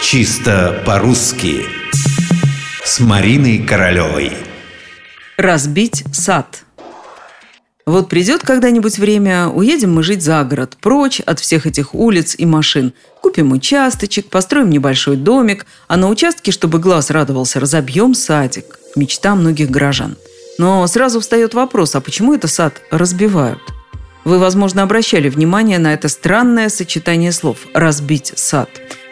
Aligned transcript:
Чисто 0.00 0.80
по-русски 0.86 1.66
С 2.84 3.00
Мариной 3.00 3.58
Королевой 3.58 4.32
Разбить 5.36 6.04
сад 6.12 6.62
Вот 7.84 8.08
придет 8.08 8.42
когда-нибудь 8.42 8.96
время, 8.98 9.48
уедем 9.48 9.92
мы 9.92 10.04
жить 10.04 10.22
за 10.22 10.44
город, 10.44 10.76
прочь 10.80 11.20
от 11.20 11.40
всех 11.40 11.66
этих 11.66 11.96
улиц 11.96 12.36
и 12.38 12.46
машин. 12.46 12.92
Купим 13.20 13.50
участочек, 13.50 14.30
построим 14.30 14.70
небольшой 14.70 15.16
домик, 15.16 15.66
а 15.88 15.96
на 15.96 16.08
участке, 16.08 16.52
чтобы 16.52 16.78
глаз 16.78 17.10
радовался, 17.10 17.58
разобьем 17.58 18.14
садик. 18.14 18.78
Мечта 18.94 19.34
многих 19.34 19.68
горожан. 19.68 20.16
Но 20.58 20.86
сразу 20.86 21.18
встает 21.18 21.54
вопрос, 21.54 21.96
а 21.96 22.00
почему 22.00 22.34
это 22.34 22.46
сад 22.46 22.80
разбивают? 22.92 23.60
Вы, 24.24 24.38
возможно, 24.38 24.84
обращали 24.84 25.28
внимание 25.28 25.78
на 25.78 25.92
это 25.92 26.08
странное 26.08 26.68
сочетание 26.68 27.32
слов 27.32 27.66
«разбить 27.74 28.32
сад». 28.36 28.68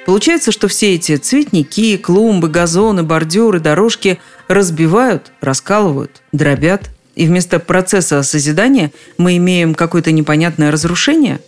Получается, 0.07 0.53
что 0.53 0.69
все 0.69 0.95
эти 0.95 1.17
цветники, 1.17 1.97
клумбы, 1.97 2.49
газоны, 2.49 3.03
бордюры, 3.03 3.59
дорожки 3.59 4.21
разбивают, 4.47 5.33
раскалывают, 5.41 6.23
дробят. 6.31 6.91
И 7.17 7.27
вместо 7.27 7.59
процесса 7.59 8.23
созидания 8.23 8.93
мы 9.19 9.37
имеем 9.39 9.75
какое-то 9.75 10.13
непонятное 10.13 10.71
разрушение? 10.71 11.41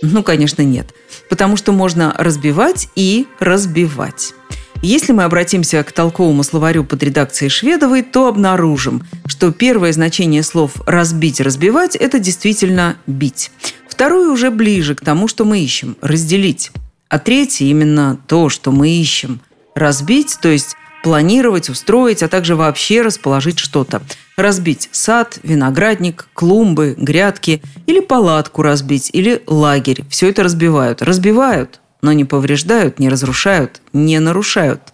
Ну, 0.00 0.22
конечно, 0.22 0.62
нет. 0.62 0.86
Потому 1.28 1.58
что 1.58 1.72
можно 1.72 2.14
разбивать 2.16 2.88
и 2.96 3.26
разбивать. 3.38 4.32
Если 4.80 5.12
мы 5.12 5.24
обратимся 5.24 5.82
к 5.84 5.92
толковому 5.92 6.42
словарю 6.42 6.84
под 6.84 7.02
редакцией 7.02 7.50
Шведовой, 7.50 8.02
то 8.02 8.28
обнаружим, 8.28 9.06
что 9.26 9.52
первое 9.52 9.92
значение 9.92 10.42
слов 10.42 10.72
«разбить», 10.86 11.38
«разбивать»– 11.38 11.96
это 11.96 12.18
действительно 12.18 12.96
«бить». 13.06 13.50
Второе 13.90 14.30
уже 14.30 14.50
ближе 14.50 14.94
к 14.94 15.02
тому, 15.02 15.28
что 15.28 15.44
мы 15.44 15.60
ищем– 15.60 15.98
«разделить». 16.00 16.70
А 17.10 17.18
третье– 17.18 17.64
именно 17.66 18.18
то, 18.28 18.48
что 18.48 18.70
мы 18.70 18.88
ищем. 18.88 19.40
Разбить, 19.74 20.38
то 20.40 20.48
есть 20.48 20.76
планировать, 21.02 21.68
устроить, 21.68 22.22
а 22.22 22.28
также 22.28 22.54
вообще 22.54 23.02
расположить 23.02 23.58
что-то. 23.58 24.00
Разбить 24.36 24.88
сад, 24.92 25.38
виноградник, 25.42 26.28
клумбы, 26.34 26.94
грядки 26.96 27.62
или 27.86 28.00
палатку 28.00 28.62
разбить, 28.62 29.10
или 29.12 29.42
лагерь. 29.46 30.04
Все 30.08 30.28
это 30.28 30.44
разбивают. 30.44 31.02
Разбивают, 31.02 31.80
но 32.00 32.12
не 32.12 32.24
повреждают, 32.24 33.00
не 33.00 33.08
разрушают, 33.08 33.82
не 33.92 34.18
нарушают– 34.20 34.80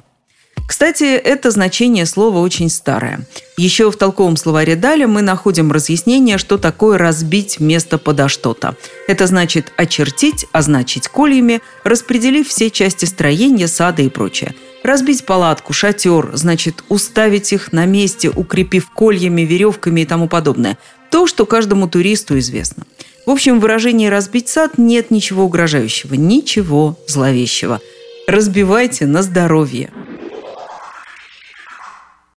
кстати, 0.67 1.05
это 1.05 1.53
значение 1.53 2.06
слова 2.06 2.41
очень 2.41 2.69
старое. 2.69 3.20
Еще 3.56 3.91
в 3.91 3.97
толковом 3.97 4.36
словаре 4.36 4.75
«далее» 4.75 5.06
мы 5.06 5.22
находим 5.22 5.70
разъяснение, 5.70 6.39
что 6.39 6.59
такое 6.59 6.98
«разбить 6.98 7.61
место 7.61 7.98
подо 7.98 8.28
что-то». 8.28 8.77
Это 9.06 9.28
значит 9.28 9.72
очертить, 9.77 10.47
означить 10.53 11.06
кольями, 11.06 11.61
распределив 11.84 12.48
все 12.48 12.70
части 12.70 13.05
строения, 13.05 13.69
сада 13.69 14.03
и 14.03 14.09
прочее. 14.09 14.55
Разбить 14.83 15.25
палатку, 15.25 15.72
шатер, 15.72 16.31
значит 16.34 16.84
уставить 16.89 17.53
их 17.53 17.72
на 17.72 17.87
месте, 17.87 18.28
укрепив 18.28 18.91
кольями, 18.91 19.42
веревками 19.42 20.00
и 20.00 20.06
тому 20.06 20.28
подобное. 20.28 20.78
То, 21.11 21.28
что 21.28 21.47
каждому 21.47 21.89
туристу 21.89 22.39
известно. 22.41 22.84
В 23.25 23.31
общем, 23.31 23.59
в 23.59 23.62
выражении 23.62 24.09
«разбить 24.09 24.48
сад» 24.48 24.78
нет 24.78 25.11
ничего 25.11 25.44
угрожающего, 25.44 26.14
ничего 26.14 26.98
зловещего. 27.06 27.81
Разбивайте 28.27 29.06
на 29.06 29.22
здоровье. 29.22 29.91